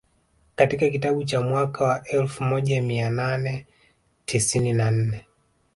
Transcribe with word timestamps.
Katika 0.55 0.89
kitabu 0.89 1.23
cha 1.23 1.41
mwaka 1.41 1.83
wa 1.85 2.07
elfu 2.07 2.43
moja 2.43 2.81
mia 2.81 3.09
nane 3.09 3.65
tisini 4.25 4.73
na 4.73 4.91
nne 4.91 5.25